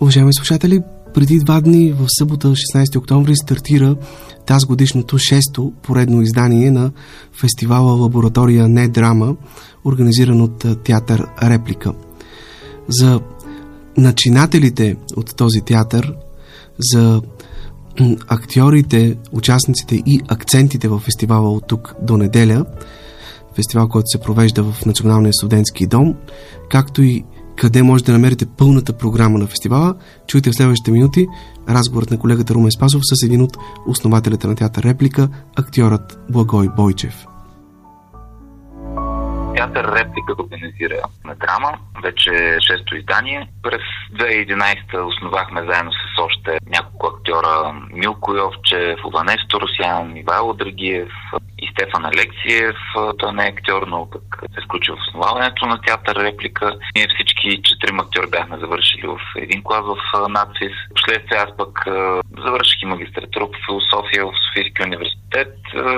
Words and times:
Уважаеми 0.00 0.34
слушатели, 0.34 0.80
преди 1.14 1.38
два 1.38 1.60
дни 1.60 1.92
в 1.92 2.06
събота 2.18 2.48
16 2.48 2.96
октомври 2.96 3.36
стартира 3.36 3.96
тази 4.46 4.66
годишното 4.66 5.18
шесто 5.18 5.72
поредно 5.82 6.22
издание 6.22 6.70
на 6.70 6.92
фестивала 7.40 7.92
Лаборатория 7.92 8.68
Не 8.68 8.88
драма, 8.88 9.36
организиран 9.84 10.40
от 10.40 10.82
театър 10.84 11.26
Реплика. 11.42 11.92
За 12.88 13.20
начинателите 13.96 14.96
от 15.16 15.36
този 15.36 15.60
театър, 15.60 16.14
за 16.78 17.22
актьорите, 18.28 19.16
участниците 19.32 19.96
и 20.06 20.20
акцентите 20.28 20.88
в 20.88 20.98
фестивала 20.98 21.50
от 21.50 21.66
тук 21.66 21.94
до 22.02 22.16
неделя, 22.16 22.64
фестивал, 23.56 23.88
който 23.88 24.06
се 24.06 24.20
провежда 24.20 24.62
в 24.62 24.86
Националния 24.86 25.32
студентски 25.32 25.86
дом, 25.86 26.14
както 26.70 27.02
и 27.02 27.24
къде 27.56 27.82
може 27.82 28.04
да 28.04 28.12
намерите 28.12 28.46
пълната 28.46 28.92
програма 28.92 29.38
на 29.38 29.46
фестивала, 29.46 29.94
чуйте 30.26 30.50
в 30.50 30.54
следващите 30.54 30.90
минути 30.90 31.26
разговорът 31.68 32.10
на 32.10 32.18
колегата 32.18 32.54
Румен 32.54 32.70
Спасов 32.70 33.02
с 33.04 33.22
един 33.22 33.42
от 33.42 33.56
основателите 33.86 34.46
на 34.46 34.54
театър 34.54 34.82
Реплика, 34.82 35.28
актьорът 35.56 36.18
Благой 36.30 36.68
Бойчев. 36.76 37.29
Театър 39.60 39.84
Реплика 39.84 40.34
организира 40.38 41.00
на 41.24 41.34
драма, 41.34 41.72
вече 42.02 42.30
6-то 42.30 42.96
издание. 42.96 43.48
През 43.62 43.82
2011 44.12 45.06
основахме 45.06 45.60
заедно 45.60 45.92
с 45.92 46.18
още 46.18 46.58
няколко 46.66 47.06
актьора 47.06 47.72
Милко 47.92 48.34
Йовчев, 48.34 49.04
Ованес 49.04 49.40
Торосян, 49.48 50.16
Ивайло 50.16 50.52
Драгиев 50.54 51.08
и 51.58 51.68
Стефан 51.72 52.04
Алексиев. 52.04 52.76
Той 53.18 53.32
не 53.32 53.46
е 53.46 53.48
актьор, 53.48 53.82
но 53.86 54.10
пък 54.10 54.22
се 54.54 54.60
включи 54.64 54.90
в 54.90 55.02
основаването 55.08 55.66
на 55.66 55.80
театър 55.80 56.16
Реплика. 56.16 56.76
Ние 56.96 57.06
всички 57.14 57.62
четирима 57.62 58.02
актьори 58.02 58.30
бяхме 58.30 58.58
завършили 58.58 59.06
в 59.06 59.18
един 59.36 59.62
клас 59.62 59.84
в 59.84 60.28
НАЦИС. 60.28 60.76
Вследствие 60.96 61.38
аз 61.38 61.56
пък 61.56 61.84
завърших 62.44 62.82
и 62.82 62.86
магистратура 62.86 63.46
по 63.46 63.58
философия 63.66 64.26
в 64.26 64.32
Софийския 64.46 64.86
университет 64.86 65.54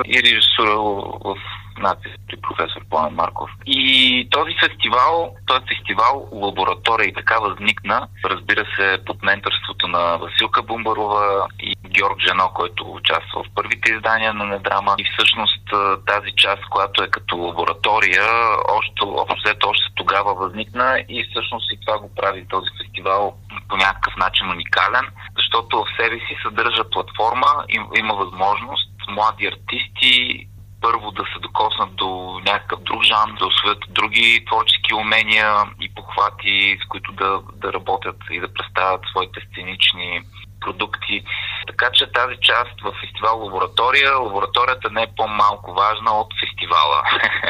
и 0.07 0.23
режисура 0.23 0.77
в 1.25 1.37
надпис 1.79 2.13
при 2.29 2.37
професор 2.37 2.83
Пламен 2.91 3.15
Марков. 3.15 3.51
И 3.67 4.29
този 4.31 4.55
фестивал, 4.61 5.35
този 5.47 5.65
фестивал 5.77 6.29
лаборатория 6.33 7.09
и 7.09 7.15
така 7.15 7.39
възникна, 7.39 8.09
разбира 8.25 8.65
се, 8.77 8.99
под 9.07 9.23
менторството 9.23 9.89
на 9.89 10.17
Василка 10.17 10.63
Бумбарова 10.63 11.47
и 11.61 11.75
Георг 11.89 12.21
Жено, 12.21 12.51
който 12.55 12.93
участва 12.93 13.43
в 13.43 13.55
първите 13.55 13.93
издания 13.93 14.35
на 14.35 14.45
Недрама. 14.45 14.95
И 14.99 15.05
всъщност 15.05 15.63
тази 16.07 16.31
част, 16.37 16.63
която 16.71 17.03
е 17.03 17.11
като 17.11 17.37
лаборатория, 17.37 18.25
още, 18.69 19.03
общо 19.05 19.69
още 19.69 19.95
тогава 19.95 20.35
възникна 20.35 21.05
и 21.09 21.27
всъщност 21.31 21.73
и 21.73 21.79
това 21.87 21.99
го 21.99 22.15
прави 22.15 22.49
този 22.49 22.71
фестивал 22.83 23.35
по 23.69 23.77
някакъв 23.77 24.17
начин 24.17 24.51
уникален, 24.51 25.07
защото 25.37 25.77
в 25.79 25.97
себе 26.01 26.17
си 26.17 26.37
съдържа 26.43 26.91
платформа, 26.91 27.65
има 27.99 28.15
възможност 28.15 28.91
млади 29.09 29.47
артисти 29.47 30.47
първо 30.83 31.11
да 31.11 31.25
се 31.33 31.39
докоснат 31.39 31.97
до 31.97 32.41
някакъв 32.47 32.81
друг 32.81 33.03
жанр, 33.03 33.39
да 33.39 33.47
освоят 33.47 33.85
други 33.89 34.45
творчески 34.47 34.95
умения 34.95 35.55
и 35.81 35.95
похвати, 35.95 36.79
с 36.85 36.89
които 36.89 37.13
да, 37.13 37.41
да 37.53 37.73
работят 37.73 38.17
и 38.31 38.41
да 38.41 38.55
представят 38.55 39.01
своите 39.11 39.41
сценични 39.51 40.23
продукти. 40.61 41.25
Така 41.67 41.91
че 41.93 42.13
тази 42.13 42.37
част 42.43 42.81
в 42.83 42.93
фестивал 43.01 43.45
Лаборатория, 43.45 44.19
лабораторията 44.19 44.91
не 44.91 45.03
е 45.03 45.15
по-малко 45.17 45.75
важна 45.75 46.11
от 46.13 46.31
фестивала, 46.41 47.03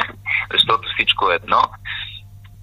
защото 0.53 0.89
всичко 0.93 1.31
е 1.31 1.35
едно. 1.35 1.61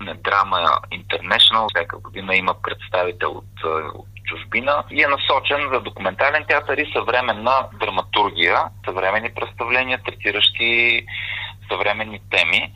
На 0.01 0.15
Драма 0.15 0.79
International 0.93 1.69
всяка 1.75 1.99
година 1.99 2.37
има 2.37 2.55
представител 2.63 3.31
от, 3.31 3.65
от 3.95 4.20
чужбина 4.31 4.85
и 4.91 5.03
е 5.03 5.07
насочен 5.07 5.71
за 5.73 5.81
документален 5.81 6.45
театър 6.49 6.79
и 6.79 6.93
съвременна 6.93 7.69
драматургия, 7.81 8.65
съвременни 8.85 9.31
представления, 9.35 10.03
третиращи 10.07 11.03
съвременни 11.73 12.21
теми, 12.31 12.73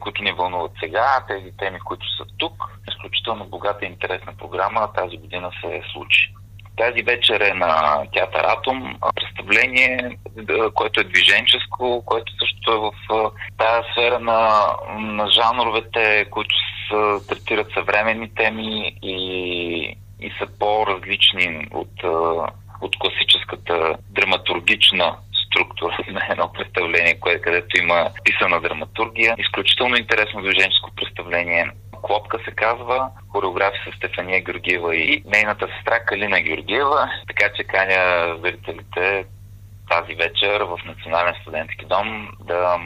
които 0.00 0.22
ни 0.22 0.32
вълнуват 0.32 0.72
сега. 0.80 1.24
Тези 1.28 1.56
теми, 1.58 1.78
които 1.80 2.06
са 2.16 2.24
тук, 2.38 2.64
изключително 2.88 3.44
богата 3.44 3.84
и 3.84 3.88
интересна 3.88 4.32
програма 4.38 4.92
тази 4.92 5.16
година 5.16 5.50
се 5.60 5.82
случи. 5.92 6.34
Тази 6.76 7.02
вечер 7.02 7.40
е 7.40 7.54
на 7.54 8.02
театър 8.12 8.44
Атом, 8.44 8.98
представление, 9.14 10.18
което 10.74 11.00
е 11.00 11.04
движенческо, 11.04 12.02
което 12.06 12.32
също 12.32 12.72
е 12.72 12.78
в 12.78 12.92
тази 13.58 13.88
сфера 13.92 14.18
на, 14.18 14.66
на 14.98 15.30
жанровете, 15.30 16.26
които 16.30 16.54
са, 16.88 17.26
третират 17.28 17.72
съвременни 17.74 18.34
теми 18.34 18.96
и 19.02 19.96
и 20.24 20.32
са 20.38 20.46
по-различни 20.58 21.68
от, 21.72 22.04
от 22.80 22.98
класическата 22.98 23.96
драматургична 24.10 25.16
структура 25.46 25.96
на 26.12 26.20
едно 26.30 26.52
представление, 26.52 27.20
което, 27.20 27.42
където 27.42 27.78
има 27.78 28.10
писана 28.24 28.60
драматургия. 28.60 29.34
Изключително 29.38 29.96
интересно 29.96 30.42
движенческо 30.42 30.90
представление. 30.96 31.70
Клопка 32.02 32.38
се 32.44 32.50
казва, 32.50 33.10
хореографи 33.28 33.78
с 33.90 33.96
Стефания 33.96 34.40
Георгиева 34.40 34.96
и 34.96 35.22
нейната 35.26 35.68
сестра 35.76 36.00
Калина 36.00 36.40
Георгиева. 36.40 37.10
Така 37.28 37.52
че 37.56 37.64
каня 37.64 38.36
зрителите 38.42 39.24
тази 39.90 40.14
вечер 40.14 40.60
в 40.60 40.78
Национален 40.84 41.34
студентски 41.42 41.84
дом 41.84 42.28
да 42.40 42.78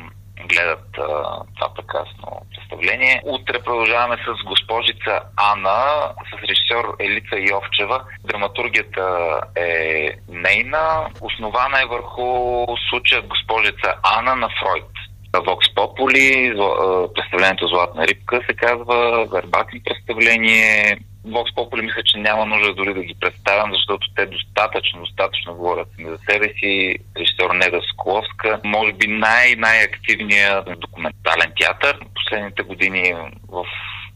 гледат 0.49 0.85
това 0.93 1.75
прекрасно 1.77 2.29
представление. 2.55 3.23
Утре 3.25 3.63
продължаваме 3.65 4.17
с 4.17 4.45
госпожица 4.45 5.21
Ана, 5.37 6.13
с 6.31 6.43
режисьор 6.49 6.97
Елица 6.99 7.37
Йовчева. 7.51 8.05
Драматургията 8.25 9.41
е 9.57 10.11
нейна. 10.29 11.11
Основана 11.21 11.83
е 11.83 11.87
върху 11.87 12.27
случая 12.91 13.23
госпожица 13.23 13.95
Ана 14.03 14.37
на 14.37 14.49
Фройд. 14.61 14.91
Вокс 15.47 15.75
Попули, 15.75 16.55
представлението 17.15 17.69
Златна 17.69 18.07
рибка 18.07 18.41
се 18.47 18.57
казва, 18.57 19.27
вербатни 19.33 19.81
представление, 19.85 20.99
Vox 21.29 21.55
Populi 21.55 21.83
мисля, 21.83 22.03
че 22.05 22.19
няма 22.19 22.47
нужда 22.47 22.75
дори 22.75 22.95
да 22.95 23.03
ги 23.03 23.15
представям, 23.21 23.73
защото 23.75 24.07
те 24.17 24.27
достатъчно, 24.27 25.01
достатъчно 25.01 25.55
говорят 25.55 25.89
за 25.99 26.19
себе 26.31 26.49
си. 26.59 26.97
Режисьор 27.17 27.51
Неда 27.55 27.81
Скловска, 27.93 28.61
може 28.65 28.93
би 28.93 29.07
най-най-активният 29.07 30.81
документален 30.81 31.53
театър. 31.61 31.99
Последните 32.15 32.63
години 32.63 33.15
в 33.49 33.65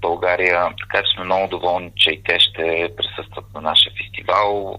България, 0.00 0.68
така 0.80 1.02
че 1.02 1.14
сме 1.14 1.24
много 1.24 1.48
доволни, 1.48 1.90
че 1.96 2.10
и 2.10 2.22
те 2.22 2.40
ще 2.40 2.88
присъстват 2.96 3.44
на 3.54 3.60
нашия 3.60 3.92
фестивал. 3.92 4.78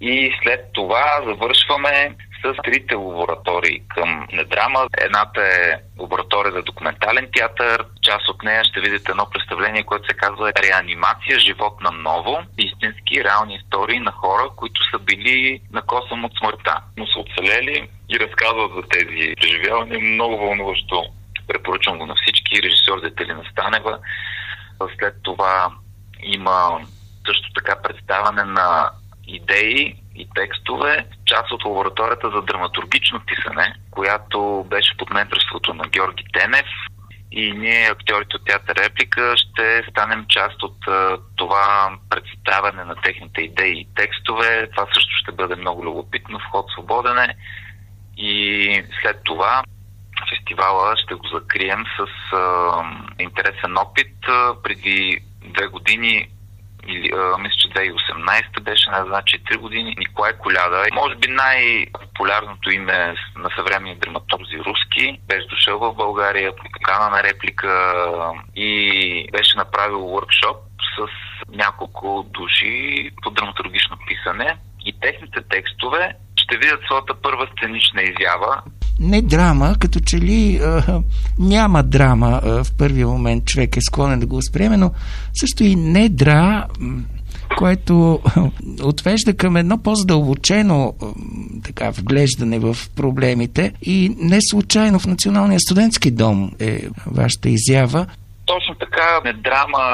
И 0.00 0.32
след 0.42 0.60
това 0.72 1.22
завършваме 1.26 2.14
с 2.44 2.54
трите 2.64 2.94
лаборатории 2.94 3.82
към 3.88 4.26
Недрама. 4.32 4.86
Едната 5.00 5.40
е 5.40 5.80
лаборатория 5.98 6.52
за 6.52 6.62
документален 6.62 7.28
театър. 7.32 7.84
Част 8.02 8.28
от 8.28 8.42
нея 8.42 8.64
ще 8.64 8.80
видите 8.80 9.10
едно 9.10 9.26
представление, 9.30 9.82
което 9.82 10.06
се 10.06 10.14
казва 10.14 10.52
Реанимация, 10.62 11.38
живот 11.38 11.80
на 11.80 11.90
ново. 11.90 12.38
Истински 12.58 13.24
реални 13.24 13.54
истории 13.54 14.00
на 14.00 14.12
хора, 14.12 14.50
които 14.56 14.80
са 14.90 14.98
били 14.98 15.60
на 15.72 15.82
косъм 15.82 16.24
от 16.24 16.32
смъртта, 16.38 16.80
но 16.96 17.06
са 17.06 17.18
оцелели 17.18 17.88
и 18.08 18.20
разказват 18.20 18.72
за 18.74 18.82
тези 18.82 19.34
преживявания. 19.40 20.00
Много 20.00 20.38
вълнуващо. 20.38 21.04
Препоръчвам 21.48 21.98
го 21.98 22.06
на 22.06 22.14
всички. 22.22 22.62
Режисьор 22.62 23.00
Детелина 23.00 23.42
Станева. 23.52 23.98
След 24.98 25.14
това 25.22 25.70
има 26.22 26.80
също 27.26 27.52
така 27.54 27.82
представяне 27.82 28.44
на 28.44 28.90
идеи 29.28 29.94
и 30.16 30.28
текстове, 30.34 31.06
част 31.26 31.52
от 31.52 31.64
лабораторията 31.64 32.30
за 32.30 32.42
драматургично 32.42 33.20
писане, 33.26 33.74
която 33.90 34.66
беше 34.70 34.96
под 34.96 35.10
менторството 35.10 35.74
на 35.74 35.88
Георги 35.88 36.24
Тенев. 36.32 36.66
И 37.32 37.52
ние, 37.52 37.86
актьорите 37.86 38.36
от 38.36 38.44
театър 38.44 38.76
Реплика, 38.76 39.34
ще 39.36 39.82
станем 39.90 40.26
част 40.28 40.62
от 40.62 40.76
това 41.36 41.90
представяне 42.10 42.84
на 42.84 42.94
техните 42.94 43.40
идеи 43.40 43.80
и 43.80 43.88
текстове. 43.96 44.68
Това 44.70 44.86
също 44.94 45.10
ще 45.22 45.32
бъде 45.32 45.56
много 45.56 45.84
любопитно, 45.84 46.38
вход 46.38 46.70
свободен 46.70 47.18
е. 47.18 47.36
И 48.16 48.82
след 49.02 49.20
това 49.24 49.62
фестивала 50.30 50.96
ще 50.96 51.14
го 51.14 51.26
закрием 51.26 51.84
с 51.96 52.30
uh, 52.36 52.98
интересен 53.18 53.78
опит. 53.78 54.14
Преди 54.62 55.20
две 55.44 55.66
години 55.66 56.28
или, 56.88 57.10
а, 57.14 57.38
мисля, 57.38 57.56
че 57.58 57.68
2018 57.68 58.60
беше, 58.60 58.90
не 58.90 59.08
значи 59.08 59.44
3 59.44 59.56
години, 59.56 59.94
Николай 59.98 60.32
Коляда. 60.32 60.84
Може 60.92 61.14
би 61.14 61.28
най-популярното 61.28 62.70
име 62.70 63.14
на 63.36 63.50
съвременни 63.56 63.98
драматурзи 63.98 64.58
руски. 64.58 65.20
Беше 65.28 65.46
дошъл 65.46 65.78
в 65.78 65.94
България 65.94 66.56
по 66.56 66.64
покана 66.72 67.10
на 67.10 67.22
реплика 67.22 67.94
и 68.56 69.28
беше 69.32 69.56
направил 69.56 69.98
workshop 69.98 70.56
с 70.96 71.08
няколко 71.48 72.26
души 72.30 73.10
по 73.22 73.30
драматургично 73.30 73.96
писане. 74.08 74.56
И 74.84 75.00
техните 75.00 75.42
текстове 75.50 76.12
ще 76.36 76.58
видят 76.58 76.80
своята 76.84 77.14
първа 77.22 77.48
сценична 77.56 78.02
изява 78.02 78.62
не 79.00 79.22
драма, 79.22 79.74
като 79.80 80.00
че 80.00 80.18
ли 80.18 80.60
а, 80.62 81.02
няма 81.38 81.82
драма 81.82 82.40
а, 82.44 82.64
в 82.64 82.72
първия 82.78 83.06
момент 83.06 83.44
човек 83.44 83.76
е 83.76 83.80
склонен 83.80 84.20
да 84.20 84.26
го 84.26 84.36
възприеме, 84.36 84.76
но 84.76 84.92
също 85.34 85.64
и 85.64 85.76
не 85.76 86.08
дра 86.08 86.66
което 87.56 88.20
отвежда 88.82 89.36
към 89.36 89.56
едно 89.56 89.82
по-задълбочено 89.82 90.94
така, 91.64 91.90
вглеждане 91.90 92.58
в 92.58 92.76
проблемите 92.96 93.72
и 93.82 94.16
не 94.18 94.38
случайно 94.40 94.98
в 94.98 95.06
Националния 95.06 95.60
студентски 95.60 96.10
дом 96.10 96.50
е 96.60 96.80
вашата 97.06 97.48
изява. 97.48 98.06
Точно 98.46 98.74
така, 98.74 99.20
недрама 99.24 99.84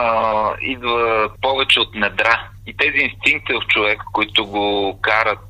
идва 0.61 1.29
повече 1.43 1.81
от 1.81 1.95
недра. 1.95 2.49
И 2.67 2.77
тези 2.77 2.99
инстинкти 2.99 3.53
в 3.53 3.67
човек, 3.69 3.99
които 4.13 4.47
го 4.47 4.99
карат 5.03 5.47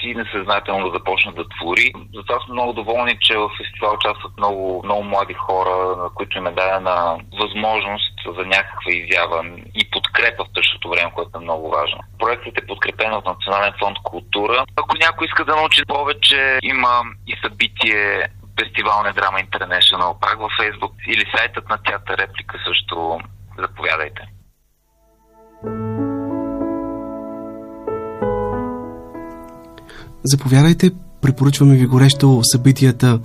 почти 0.00 0.14
несъзнателно 0.14 0.92
започна 0.94 1.32
да 1.32 1.48
твори. 1.48 1.92
Затова 2.14 2.40
сме 2.40 2.52
много 2.52 2.72
доволни, 2.72 3.18
че 3.20 3.36
в 3.36 3.50
фестивал 3.58 3.94
участват 3.94 4.32
много, 4.38 4.82
много 4.84 5.02
млади 5.02 5.34
хора, 5.34 5.96
на 6.02 6.10
които 6.14 6.38
им 6.38 6.46
е 6.46 6.52
дадена 6.52 7.18
възможност 7.40 8.14
за 8.38 8.46
някаква 8.46 8.92
изява 8.92 9.44
и 9.74 9.90
подкрепа 9.90 10.44
в 10.44 10.54
същото 10.56 10.90
време, 10.90 11.10
което 11.14 11.30
е 11.38 11.40
много 11.40 11.70
важно. 11.70 11.98
Проектът 12.18 12.58
е 12.58 12.66
подкрепен 12.66 13.12
от 13.12 13.26
Национален 13.26 13.72
фонд 13.78 13.96
култура. 14.02 14.64
Ако 14.76 14.96
някой 14.96 15.26
иска 15.26 15.44
да 15.44 15.56
научи 15.56 15.82
повече, 15.88 16.58
има 16.62 17.02
и 17.26 17.34
събитие 17.44 18.28
фестивална 18.60 19.12
драма 19.12 19.38
International 19.38 20.20
пак 20.20 20.38
във 20.40 20.52
Фейсбук 20.60 20.92
или 21.06 21.24
сайтът 21.36 21.68
на 21.68 21.78
театър 21.78 22.18
Реплика 22.18 22.58
също 22.66 23.20
заповядайте. 23.58 24.22
Заповядайте, 30.24 30.90
препоръчваме 31.20 31.76
ви 31.76 31.86
горещо 31.86 32.40
събитията, 32.42 33.20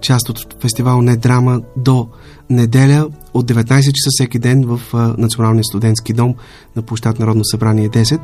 част 0.00 0.28
от 0.28 0.56
фестивал 0.62 1.02
Не 1.02 1.16
драма 1.16 1.60
до 1.76 2.08
неделя 2.50 3.08
от 3.34 3.50
19 3.50 3.66
часа 3.68 4.08
всеки 4.10 4.38
ден 4.38 4.64
в 4.66 4.80
Националния 5.18 5.64
студентски 5.64 6.12
дом 6.12 6.34
на 6.76 6.82
площад 6.82 7.18
Народно 7.18 7.44
събрание 7.44 7.88
10. 7.88 8.20